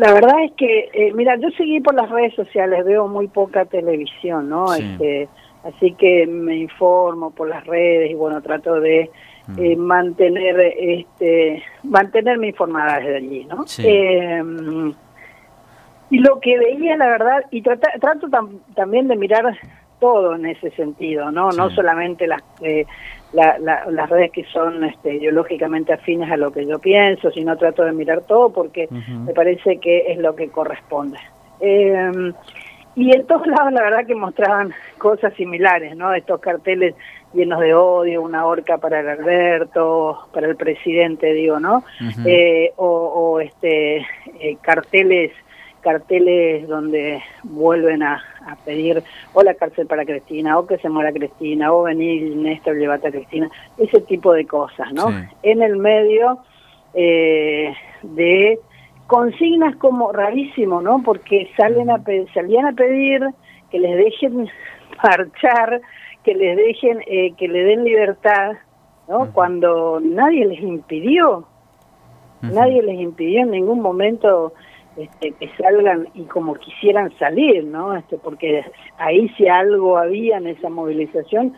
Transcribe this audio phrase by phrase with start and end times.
[0.00, 3.66] La verdad es que, eh, mira, yo seguí por las redes sociales, veo muy poca
[3.66, 4.72] televisión, ¿no?
[4.72, 5.28] Este,
[5.62, 9.10] así que me informo por las redes y bueno, trato de
[9.48, 9.58] mm.
[9.58, 13.66] eh, mantener, este, mantenerme informada desde allí, ¿no?
[13.76, 14.42] Eh,
[16.08, 18.28] y lo que veía, la verdad, y trato
[18.74, 19.54] también de mirar
[20.00, 21.50] todo en ese sentido, ¿no?
[21.50, 22.86] No solamente las, eh,
[23.32, 27.92] las redes que son este, ideológicamente afines a lo que yo pienso, sino trato de
[27.92, 31.18] mirar todo porque me parece que es lo que corresponde.
[31.60, 32.32] Eh,
[32.96, 36.12] y en todos lados la verdad que mostraban cosas similares, ¿no?
[36.12, 36.94] Estos carteles
[37.32, 41.84] llenos de odio, una horca para el Alberto, para el presidente, digo, ¿no?
[42.26, 43.98] eh, o, o, este
[44.40, 45.32] eh, carteles
[45.80, 48.22] carteles donde vuelven a,
[48.64, 49.02] pedir
[49.32, 53.12] o la cárcel para Cristina, o que se muera Cristina, o venir Néstor, llevate a
[53.12, 55.08] Cristina, ese tipo de cosas, ¿no?
[55.42, 56.38] En el medio
[56.94, 57.72] eh,
[58.02, 58.58] de
[59.06, 61.02] consignas como rarísimo, ¿no?
[61.02, 63.22] Porque salen a salían a pedir
[63.70, 64.48] que les dejen
[65.02, 65.80] marchar,
[66.24, 68.52] que les dejen, eh, que le den libertad,
[69.08, 69.32] ¿no?
[69.32, 71.44] Cuando nadie les impidió,
[72.42, 74.52] nadie les impidió en ningún momento
[74.96, 77.96] este, que salgan y como quisieran salir, ¿no?
[77.96, 78.64] Este, porque
[78.98, 81.54] ahí si algo había en esa movilización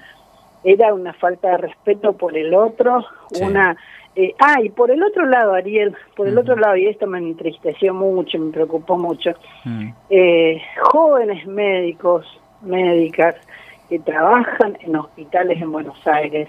[0.65, 3.05] era una falta de respeto por el otro,
[3.41, 3.77] una...
[4.15, 7.17] Eh, ah, y por el otro lado, Ariel, por el otro lado, y esto me
[7.17, 9.31] entristeció mucho, me preocupó mucho,
[9.65, 9.89] mm.
[10.11, 12.27] eh, jóvenes médicos,
[12.61, 13.37] médicas,
[13.89, 16.49] que trabajan en hospitales en Buenos Aires,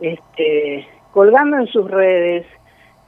[0.00, 2.46] este, colgando en sus redes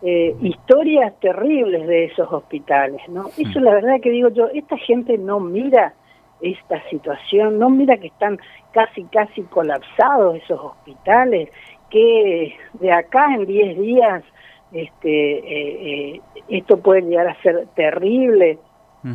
[0.02, 3.28] eh, historias terribles de esos hospitales, ¿no?
[3.36, 5.94] Eso la verdad que digo yo, esta gente no mira
[6.40, 8.38] esta situación, no mira que están
[8.72, 11.50] casi, casi colapsados esos hospitales,
[11.90, 14.24] que de acá en 10 días
[14.72, 18.58] este, eh, eh, esto puede llegar a ser terrible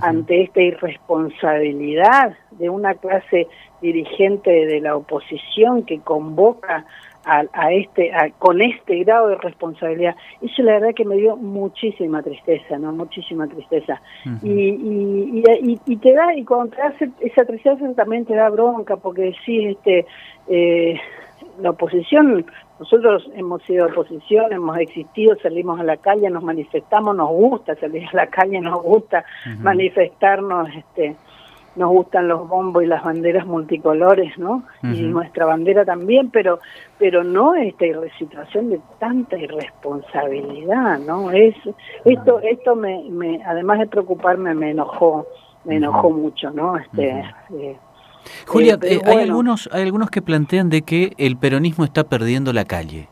[0.02, 3.48] ante esta irresponsabilidad de una clase
[3.82, 6.86] dirigente de la oposición que convoca
[7.26, 10.16] a, este con este grado de responsabilidad.
[10.42, 14.02] Eso la verdad que me dio muchísima tristeza no muchísima tristeza.
[14.44, 18.98] Y, y, y, te da y cuando te hace esa tristeza también te da bronca
[18.98, 20.06] porque sí este
[20.48, 21.00] eh,
[21.60, 22.46] la oposición
[22.80, 28.08] nosotros hemos sido oposición hemos existido salimos a la calle nos manifestamos nos gusta salir
[28.12, 29.26] a la calle nos gusta
[29.60, 31.16] manifestarnos este
[31.76, 34.64] nos gustan los bombos y las banderas multicolores, ¿no?
[34.84, 36.60] Y nuestra bandera también, pero
[36.98, 37.86] pero no esta
[38.18, 41.32] situación de tanta irresponsabilidad, ¿no?
[41.32, 41.56] Es
[42.06, 45.26] esto esto me, me además de preocuparme me enojó,
[45.66, 46.78] me enojó mucho, ¿no?
[46.78, 47.78] Este eh,
[48.48, 52.66] Julia, eh, hay algunos hay algunos que plantean de que el peronismo está perdiendo la
[52.66, 53.10] calle.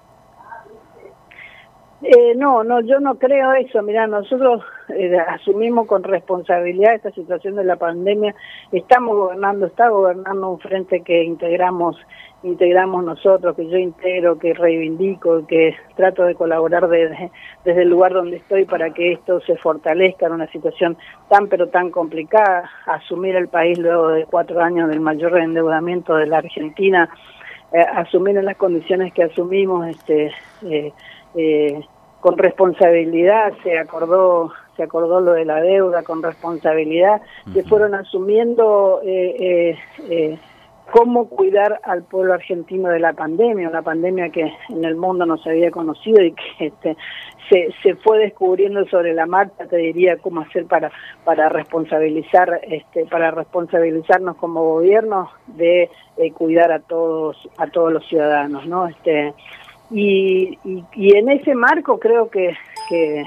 [2.01, 3.81] Eh, no, no, yo no creo eso.
[3.81, 8.35] Mira, nosotros eh, asumimos con responsabilidad esta situación de la pandemia.
[8.71, 11.97] Estamos gobernando, está gobernando un frente que integramos,
[12.43, 17.31] integramos nosotros, que yo integro, que reivindico, que trato de colaborar desde,
[17.63, 20.97] desde el lugar donde estoy para que esto se fortalezca en una situación
[21.29, 22.69] tan pero tan complicada.
[22.85, 27.09] Asumir el país luego de cuatro años del mayor endeudamiento de la Argentina,
[27.71, 30.31] eh, asumir en las condiciones que asumimos, este.
[30.63, 30.93] Eh,
[31.35, 31.81] eh,
[32.23, 37.21] con responsabilidad se acordó se acordó lo de la deuda con responsabilidad
[37.53, 39.77] se fueron asumiendo eh, eh,
[40.09, 40.37] eh,
[40.91, 45.37] cómo cuidar al pueblo argentino de la pandemia una pandemia que en el mundo no
[45.37, 46.97] se había conocido y que este,
[47.49, 50.91] se, se fue descubriendo sobre la marcha te diría cómo hacer para
[51.23, 55.89] para responsabilizar este para responsabilizarnos como gobierno de
[56.33, 59.33] cuidar a todos a todos los ciudadanos no este
[59.93, 62.55] y, y, en ese marco creo que,
[62.89, 63.25] que,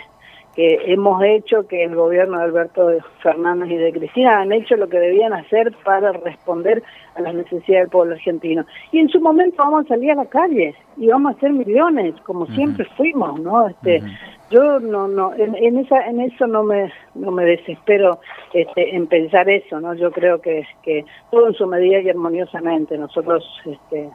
[0.56, 2.90] hemos hecho que el gobierno de Alberto
[3.22, 6.82] Fernández y de Cristina han hecho lo que debían hacer para responder
[7.14, 8.64] a las necesidades del pueblo argentino.
[8.90, 12.14] Y en su momento vamos a salir a la calle y vamos a hacer millones,
[12.22, 13.68] como siempre fuimos, ¿no?
[13.68, 14.02] Este,
[14.50, 18.20] Yo no, no, en, esa, en eso no me, no me desespero
[18.54, 19.92] este, en pensar eso, ¿no?
[19.94, 22.96] Yo creo que, que todo en su medida y armoniosamente.
[22.96, 24.08] Nosotros este,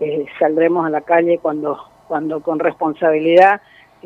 [0.00, 3.60] eh, saldremos a la calle cuando, cuando con responsabilidad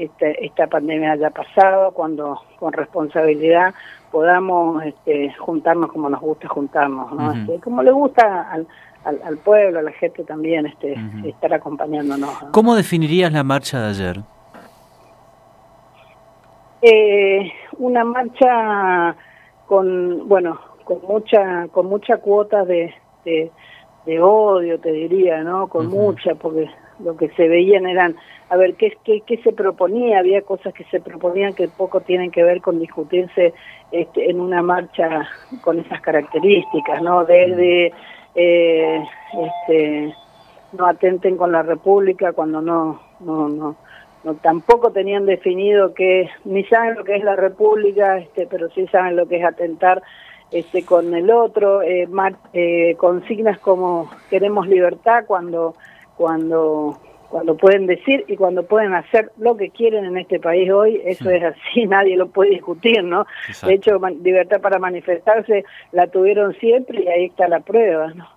[0.04, 3.74] este, esta pandemia haya pasado, cuando con responsabilidad
[4.10, 7.32] podamos este, juntarnos como nos gusta juntarnos, ¿no?
[7.32, 8.66] Este, como le gusta al,
[9.04, 12.30] al, pueblo, a la gente también, este, estar acompañándonos.
[12.52, 14.20] ¿Cómo definirías la marcha de ayer?
[16.82, 19.14] Eh, una marcha
[19.66, 22.94] con, bueno, con mucha, con mucha cuota de
[24.06, 25.68] de odio, te diría, ¿no?
[25.68, 26.68] Con mucha, porque
[27.02, 28.16] lo que se veían eran,
[28.48, 30.18] a ver, ¿qué, qué, qué se proponía?
[30.18, 33.54] Había cosas que se proponían que poco tienen que ver con discutirse
[33.92, 35.28] este, en una marcha
[35.62, 37.24] con esas características, ¿no?
[37.24, 37.92] Desde,
[38.34, 40.14] eh, este,
[40.72, 43.76] no atenten con la República cuando no, no, no,
[44.24, 48.86] no, tampoco tenían definido que, ni saben lo que es la República, este, pero sí
[48.88, 50.02] saben lo que es atentar
[50.50, 52.08] este, con el otro, eh,
[52.52, 55.74] eh, consignas como queremos libertad cuando,
[56.20, 57.00] cuando,
[57.30, 61.30] cuando pueden decir y cuando pueden hacer lo que quieren en este país hoy, eso
[61.30, 63.24] es así, nadie lo puede discutir, ¿no?
[63.62, 68.28] De hecho, libertad para manifestarse la tuvieron siempre y ahí está la prueba, ¿no?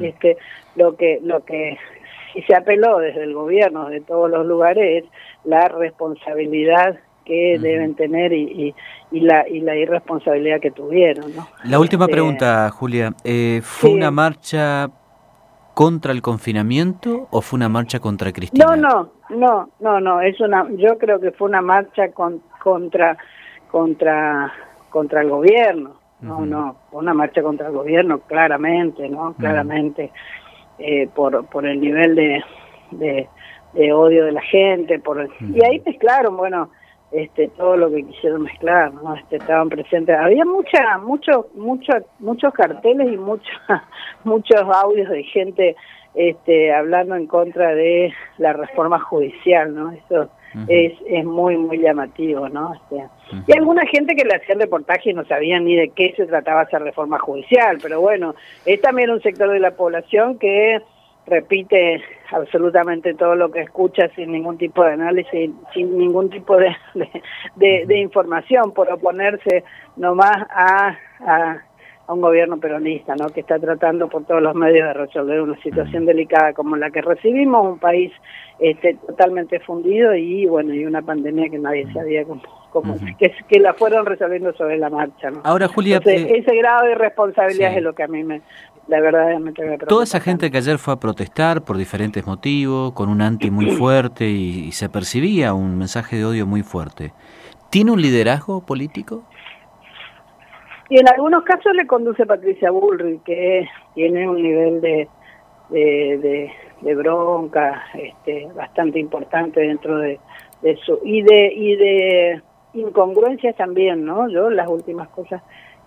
[0.00, 0.36] este,
[0.74, 1.78] lo que, lo que
[2.44, 5.10] se apeló desde el gobierno de todos los lugares es
[5.44, 8.74] la responsabilidad que deben tener y,
[9.12, 11.36] y, la, y la irresponsabilidad que tuvieron.
[11.36, 11.46] ¿no?
[11.62, 13.12] La última este, pregunta, Julia.
[13.22, 14.90] Eh, ¿Fue una marcha
[15.78, 18.64] contra el confinamiento o fue una marcha contra Cristina?
[18.64, 20.20] No, no, no, no, no.
[20.20, 23.16] Es una, yo creo que fue una marcha con, contra,
[23.70, 24.52] contra,
[24.90, 25.94] contra el gobierno.
[26.20, 29.34] No, no, una marcha contra el gobierno, claramente, ¿no?
[29.34, 30.10] Claramente,
[30.80, 33.28] eh, por, por el nivel de,
[33.72, 36.70] de, odio de la gente, por y ahí mezclaron, bueno,
[37.10, 40.16] este todo lo que quisieron mezclar no este estaban presentes.
[40.16, 43.56] Había mucha mucho mucho muchos carteles y muchos
[44.24, 45.76] muchos audios de gente
[46.14, 50.28] este hablando en contra de la reforma judicial no eso
[50.66, 53.04] es es muy muy llamativo no este,
[53.46, 56.62] y alguna gente que le hacía reportaje y no sabían ni de qué se trataba
[56.62, 58.34] esa reforma judicial pero bueno
[58.64, 60.80] es también un sector de la población que
[61.28, 66.74] repite absolutamente todo lo que escucha sin ningún tipo de análisis, sin ningún tipo de,
[67.56, 69.64] de, información, por oponerse
[69.96, 71.62] nomás a, a,
[72.12, 73.28] un gobierno peronista, ¿no?
[73.28, 77.02] que está tratando por todos los medios de resolver una situación delicada como la que
[77.02, 78.10] recibimos, un país
[78.58, 83.60] este, totalmente fundido y bueno y una pandemia que nadie sabía cómo, cómo que, que
[83.60, 85.30] la fueron resolviendo sobre la marcha.
[85.30, 85.40] ¿no?
[85.44, 88.42] Ahora, Julia, eh, ese grado de responsabilidad es lo que a mí me,
[88.88, 89.52] la verdad me
[89.86, 93.70] Toda esa gente que ayer fue a protestar por diferentes motivos, con un anti muy
[93.70, 97.12] fuerte y, se percibía un mensaje de odio muy fuerte,
[97.70, 99.24] ¿tiene un liderazgo político?
[100.88, 105.08] Y en algunos casos le conduce Patricia Bullrich, que tiene un nivel de,
[105.68, 106.50] de,
[106.80, 110.18] de, bronca este, bastante importante dentro de,
[110.62, 112.42] de su y de y de
[112.74, 114.28] incongruencias también, ¿no?
[114.28, 115.42] Yo las últimas cosas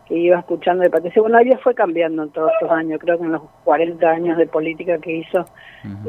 [0.07, 1.22] que iba escuchando de Patricia.
[1.22, 4.48] Bueno, ella fue cambiando en todos estos años, creo que en los 40 años de
[4.48, 5.45] política que hizo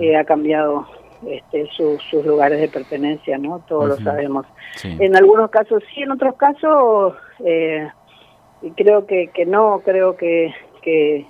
[0.00, 0.86] eh, ha cambiado
[1.26, 3.60] este, sus lugares de pertenencia, ¿no?
[3.68, 4.46] Todos lo sabemos.
[4.82, 7.14] En algunos casos sí, en otros casos
[7.44, 7.88] eh,
[8.76, 10.52] creo que, que no, creo que,
[10.82, 11.26] que,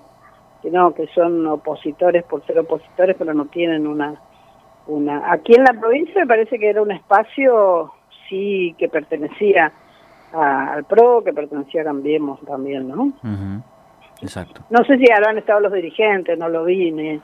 [0.62, 4.20] que no, que son opositores por ser opositores, pero no tienen una...
[4.86, 7.92] una Aquí en la provincia me parece que era un espacio,
[8.32, 9.70] sí, que pertenecía
[10.32, 13.12] al PRO, que pertenecía a Cambiemos también, ¿no?
[14.22, 14.62] Exacto.
[14.70, 17.20] No sé si habrán estado los dirigentes, no lo vi, ni,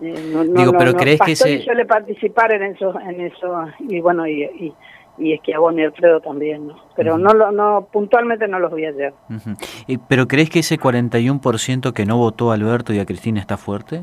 [0.00, 1.62] no, Digo, pero crees que se...
[1.62, 4.74] suele participar en eso, en eso y bueno, y, y,
[5.16, 6.76] y es que a y Alfredo también, ¿no?
[6.94, 9.14] Pero no, lo, no puntualmente no los vi ayer.
[10.06, 14.02] ¿Pero crees que ese 41% que no votó a Alberto y a Cristina está fuerte?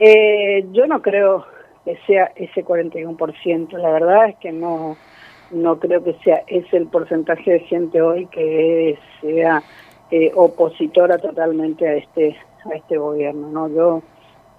[0.00, 1.46] Eh, yo no creo
[1.84, 4.96] que sea ese 41%, la verdad es que no
[5.50, 9.62] no creo que sea ese el porcentaje de gente hoy que sea
[10.10, 14.02] eh, opositora totalmente a este a este gobierno no yo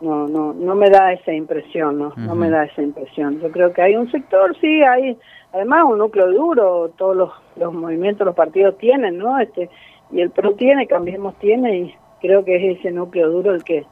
[0.01, 3.41] no no no me da esa impresión no no me da esa impresión.
[3.41, 5.17] Yo creo que hay un sector sí hay
[5.53, 9.69] además un núcleo duro todos los, los movimientos los partidos tienen no este
[10.11, 13.85] y el PRO tiene Cambiemos tiene y creo que es ese núcleo duro el que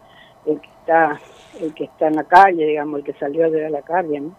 [0.46, 1.20] el que está
[1.62, 4.36] el que está en la calle, digamos, el que salió de la calle, ¿no?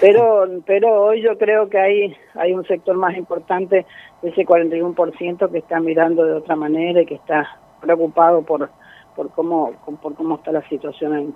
[0.00, 3.86] Pero pero hoy yo creo que hay hay un sector más importante,
[4.22, 8.70] ese 41% que está mirando de otra manera y que está preocupado por
[9.16, 11.34] por cómo por cómo está la situación en,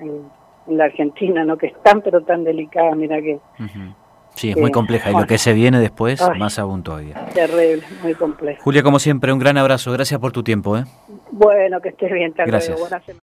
[0.00, 1.56] en, la Argentina, ¿no?
[1.56, 3.40] Que es tan pero tan delicada, mira que
[4.34, 7.26] Sí, es muy compleja y lo que se viene después, más aún todavía.
[7.34, 8.62] Terrible, muy complejo.
[8.62, 9.92] Julia, como siempre, un gran abrazo.
[9.92, 10.78] Gracias por tu tiempo.
[10.78, 10.84] ¿eh?
[11.32, 12.32] Bueno, que estés bien.
[12.36, 12.78] Gracias.